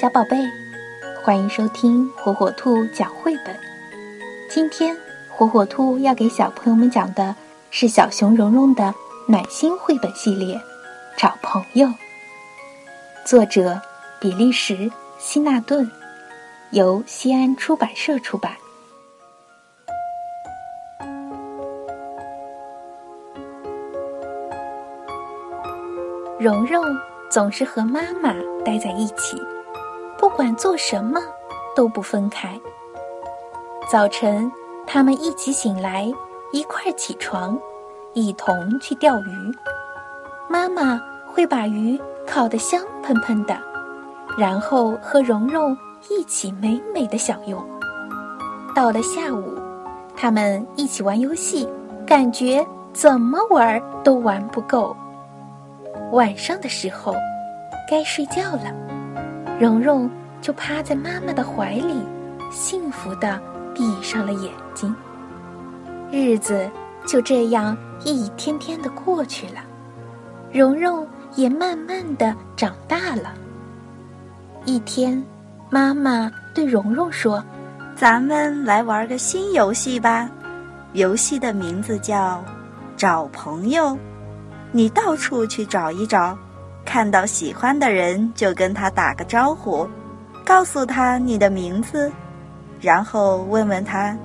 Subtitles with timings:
[0.00, 0.36] 小宝贝，
[1.24, 3.46] 欢迎收听火火兔讲绘本。
[4.48, 4.96] 今天，
[5.28, 7.34] 火火兔要给小朋友们讲的
[7.72, 8.94] 是小熊蓉蓉的
[9.26, 10.54] 暖心绘本系列
[11.16, 11.88] 《找朋友》，
[13.26, 13.80] 作者
[14.20, 14.74] 比利时·
[15.18, 15.90] 希纳顿，
[16.70, 18.52] 由西安出版社出版。
[26.38, 26.84] 蓉蓉
[27.28, 28.32] 总是和妈妈
[28.64, 29.36] 待在一起。
[30.38, 31.20] 不管做什么，
[31.74, 32.56] 都不分开。
[33.90, 34.48] 早晨，
[34.86, 36.08] 他们一起醒来，
[36.52, 37.58] 一块起床，
[38.12, 39.52] 一同去钓鱼。
[40.48, 43.58] 妈妈会把鱼烤得香喷喷的，
[44.38, 45.76] 然后和蓉蓉
[46.08, 47.60] 一起美美的享用。
[48.76, 49.58] 到了下午，
[50.16, 51.68] 他们一起玩游戏，
[52.06, 54.96] 感觉怎么玩都玩不够。
[56.12, 57.12] 晚上的时候，
[57.90, 58.72] 该睡觉了。
[59.58, 60.08] 蓉蓉
[60.48, 62.02] 就趴在妈妈的怀里，
[62.50, 63.38] 幸福的
[63.74, 64.96] 闭上了眼睛。
[66.10, 66.70] 日子
[67.06, 69.60] 就这样一天天的过去了，
[70.50, 73.34] 蓉蓉也慢慢的长大了。
[74.64, 75.22] 一天，
[75.68, 77.44] 妈妈对蓉蓉说
[77.94, 80.30] ：“咱们来玩个新游戏吧，
[80.94, 82.42] 游戏的名字叫
[82.96, 83.94] ‘找朋友’，
[84.72, 86.34] 你到处去找一找。”
[86.86, 89.86] 看到喜欢的人就跟他打个招呼，
[90.48, 92.10] 告诉他你的名字，
[92.80, 94.16] 然后问问他：“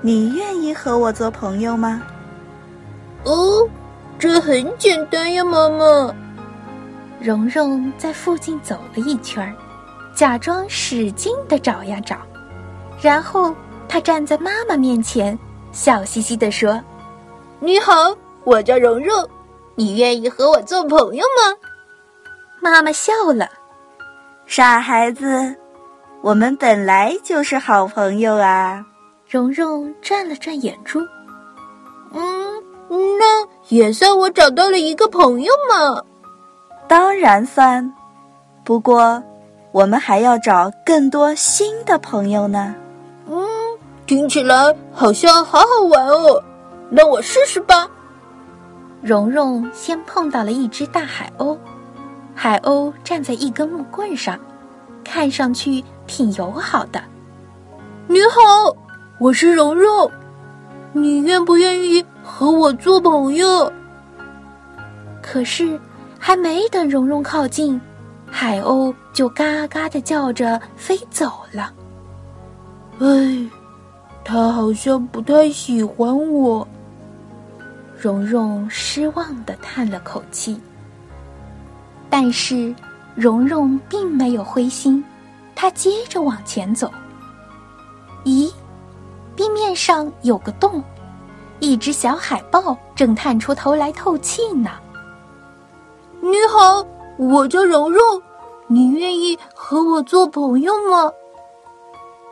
[0.00, 2.00] 你愿意和我做朋友吗？”
[3.26, 3.68] 哦，
[4.16, 6.14] 这很简单呀，妈妈。
[7.20, 9.52] 蓉蓉在附近走了一圈，
[10.14, 12.18] 假装使劲的找呀找，
[13.02, 13.52] 然后
[13.88, 15.36] 她站在妈妈面前，
[15.72, 16.80] 笑嘻嘻的说
[17.58, 17.92] ：“你好，
[18.44, 19.28] 我叫蓉蓉，
[19.74, 21.56] 你愿意和我做朋友吗？”
[22.62, 23.50] 妈妈笑了，
[24.46, 25.56] 傻孩子，
[26.24, 28.82] 我们本来就是好朋友啊。
[29.28, 30.98] 蓉蓉转了转眼珠，
[32.14, 36.02] 嗯，那也算我找到了一个朋友嘛。
[36.88, 37.92] 当然算，
[38.64, 39.22] 不过
[39.70, 42.74] 我们还要找更多新的朋友呢。
[43.28, 43.44] 嗯，
[44.06, 46.42] 听起来好像好好玩哦，
[46.88, 47.86] 那我试试吧。
[49.02, 51.58] 蓉蓉先碰到了一只大海鸥。
[52.34, 54.38] 海鸥站在一根木棍上，
[55.04, 57.00] 看上去挺友好的。
[58.08, 58.76] 你好，
[59.20, 60.10] 我是蓉蓉，
[60.92, 63.70] 你愿不愿意和我做朋友？
[65.22, 65.78] 可是，
[66.18, 67.80] 还没等蓉蓉靠近，
[68.30, 71.72] 海鸥就嘎嘎的叫着飞走了。
[72.98, 73.48] 哎，
[74.24, 76.66] 它好像不太喜欢我。
[77.96, 80.60] 蓉蓉失望的叹了口气。
[82.10, 82.74] 但是，
[83.14, 85.04] 蓉蓉并没有灰心，
[85.54, 86.90] 她接着往前走。
[88.24, 88.52] 咦，
[89.36, 90.82] 冰面上有个洞，
[91.60, 94.70] 一只小海豹正探出头来透气呢。
[96.20, 96.84] 你好，
[97.16, 98.22] 我叫蓉蓉，
[98.66, 101.12] 你愿意和我做朋友吗？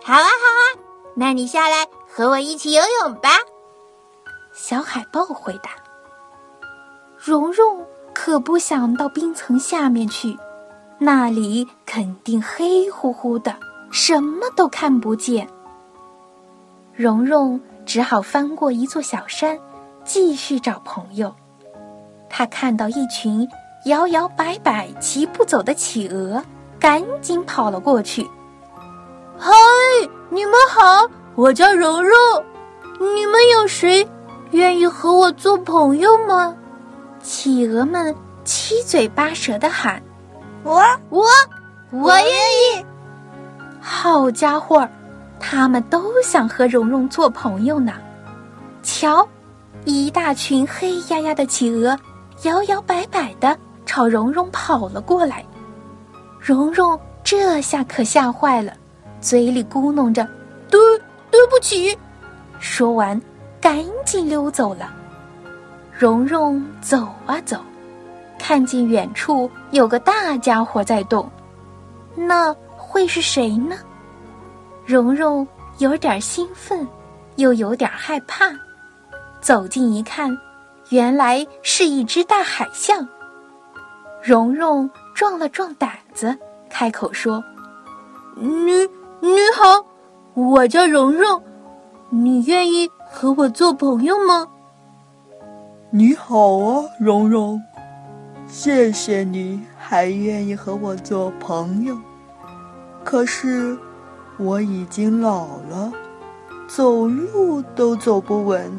[0.03, 0.63] 好啊，好啊，
[1.15, 3.31] 那你下来和我一起游泳吧。
[4.53, 5.71] 小海豹回答。
[7.17, 7.87] 蓉蓉。
[8.15, 10.37] 可不想到冰层下面去，
[11.05, 13.57] 那里肯定黑乎乎的，
[13.91, 15.49] 什么都看不见。
[16.95, 19.59] 蓉蓉只好翻过一座小山，
[20.05, 21.35] 继续找朋友。
[22.31, 23.49] 他看到一群
[23.87, 26.41] 摇摇摆摆、齐步走的企鹅，
[26.79, 28.23] 赶紧跑了过去。
[29.37, 29.51] “嗨，
[30.31, 32.17] 你们好，我叫蓉蓉，
[33.01, 34.09] 你们有谁
[34.53, 36.55] 愿意和我做朋友吗？”
[37.21, 38.15] 企鹅们
[38.45, 40.01] 七嘴八舌的喊
[40.63, 41.25] ：“我我
[41.91, 42.85] 我愿意！”
[43.81, 44.89] 好家伙，
[45.41, 47.93] 他们都想和蓉蓉做朋友呢。
[48.83, 49.27] 瞧，
[49.85, 51.99] 一大群黑压压的企鹅
[52.43, 55.45] 摇摇摆摆的朝蓉蓉跑了过来。
[56.39, 58.73] 蓉蓉这下可吓坏了，
[59.21, 60.27] 嘴里咕哝着
[60.71, 60.81] ：“对
[61.31, 61.97] 对不起。”
[62.59, 63.21] 说完，
[63.61, 64.93] 赶紧溜走了。
[65.93, 67.59] 蓉蓉走啊走，
[68.45, 71.31] 看见远处有个大家伙在动，
[72.17, 73.77] 那会是谁呢？
[74.85, 75.47] 蓉蓉
[75.79, 76.85] 有点兴奋，
[77.37, 78.47] 又有点害怕。
[79.41, 80.37] 走近一看，
[80.89, 83.07] 原来是一只大海象。
[84.21, 86.37] 蓉蓉壮了壮胆子，
[86.69, 87.43] 开口说
[88.35, 88.73] ：“你
[89.21, 89.87] 你好，
[90.35, 91.41] 我叫蓉蓉，
[92.11, 94.49] 你愿意和我做朋友吗？”
[95.95, 97.63] 你好啊，蓉蓉，
[98.53, 101.99] 谢谢你还愿意和我做朋友。
[103.03, 103.75] 可是
[104.37, 105.91] 我已经老了，
[106.69, 108.71] 走路都走不稳，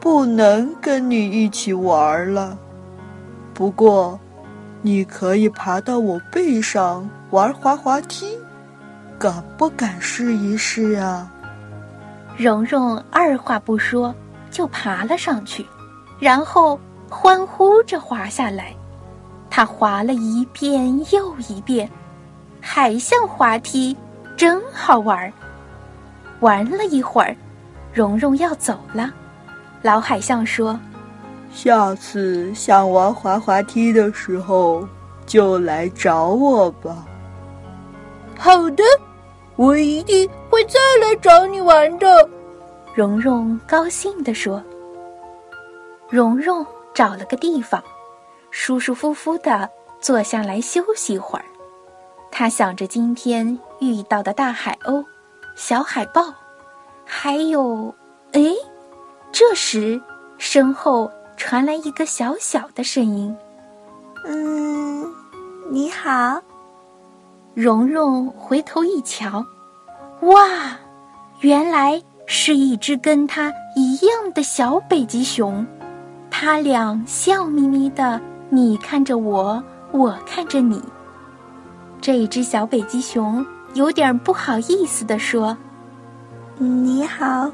[0.00, 2.56] 不能跟你一起玩了。
[3.52, 4.18] 不过，
[4.80, 8.38] 你可以爬到我背上玩滑滑梯，
[9.18, 11.30] 敢不敢试一试啊？
[12.38, 14.14] 蓉蓉二话不说
[14.50, 15.66] 就爬了上去，
[16.18, 16.80] 然后
[17.10, 18.74] 欢呼着滑下来。
[19.58, 21.90] 他滑了一遍又一遍，
[22.60, 23.96] 还像滑梯，
[24.36, 25.32] 真好玩。
[26.38, 27.36] 玩了一会儿，
[27.92, 29.12] 蓉蓉要走了。
[29.82, 30.78] 老海象说
[31.52, 34.86] ：“下次想玩滑滑梯的时候，
[35.26, 37.04] 就来找我吧。”
[38.38, 38.84] 好的，
[39.56, 42.30] 我一定会再来找你玩的。
[42.94, 44.62] 蓉蓉高兴地说。
[46.08, 46.64] 蓉蓉
[46.94, 47.82] 找了个地方。
[48.50, 49.68] 舒舒服服的
[50.00, 51.44] 坐下来休息一会儿，
[52.30, 55.04] 他想着今天遇到的大海鸥、
[55.56, 56.32] 小海豹，
[57.04, 57.94] 还有……
[58.32, 58.40] 哎，
[59.32, 60.00] 这时
[60.36, 63.34] 身后传来一个小小的声音
[64.26, 65.06] ：“嗯，
[65.70, 66.40] 你好。”
[67.54, 69.44] 蓉蓉回头一瞧，
[70.20, 70.78] 哇，
[71.40, 75.66] 原来是一只跟它一样的小北极熊，
[76.30, 78.20] 他俩笑眯眯的。
[78.50, 79.62] 你看着我，
[79.92, 80.82] 我看着你。
[82.00, 85.56] 这一只小北极熊有点不好意思地说
[86.56, 87.50] ：“你好，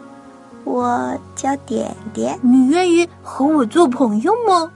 [0.62, 2.38] 我叫点点。
[2.42, 4.70] 你愿意和我做朋友吗？”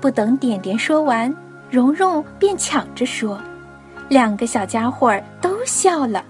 [0.00, 1.34] 不等点点说完，
[1.70, 3.40] 蓉蓉便抢着说
[4.10, 6.22] ：“两个小家伙都笑了，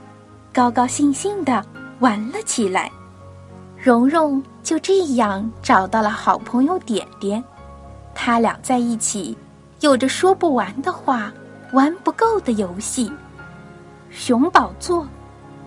[0.53, 1.65] 高高兴兴的
[1.99, 2.91] 玩了起来。
[3.77, 7.43] 蓉蓉就这样找到了好朋友点点。”
[8.21, 9.39] 他俩在一起，
[9.79, 11.33] 有着说不完的话，
[11.73, 13.11] 玩不够的游戏。
[14.11, 15.07] 熊宝座、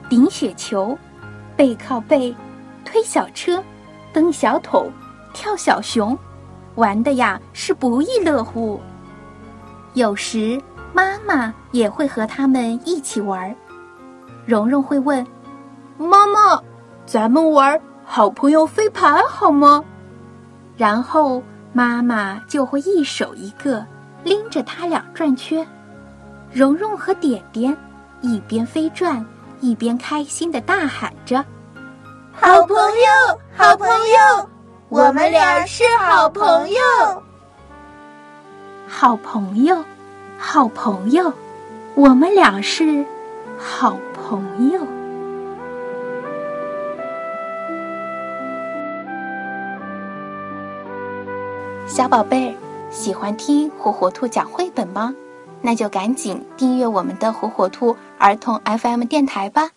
[0.09, 0.95] 顶雪球、
[1.55, 2.35] 背靠背、
[2.83, 3.63] 推小车、
[4.11, 4.91] 蹬小桶、
[5.33, 6.15] 跳小熊，
[6.75, 8.81] 玩的呀是不亦乐乎。
[9.93, 10.61] 有时
[10.93, 13.55] 妈妈也会和他们一起玩。
[14.45, 15.25] 蓉蓉会问
[15.97, 16.61] ：“妈妈，
[17.05, 19.81] 咱们玩好朋友飞盘好吗？”
[20.75, 21.41] 然后。
[21.73, 23.85] 妈妈就会一手一个
[24.23, 25.65] 拎着他俩转圈，
[26.51, 27.75] 蓉蓉和点点
[28.21, 29.25] 一边飞转，
[29.61, 31.43] 一边开心的大喊着
[32.33, 34.49] ：“好朋友，好朋友，
[34.89, 37.23] 我们俩是好朋友，
[38.87, 39.83] 好朋友，
[40.37, 41.31] 好朋友，
[41.95, 43.05] 我们俩是
[43.57, 44.85] 好朋友。”
[51.93, 52.55] 小宝贝儿，
[52.89, 55.13] 喜欢听火火兔讲绘本吗？
[55.61, 59.71] 那就赶紧订阅我们的火火兔儿童 FM 电台吧。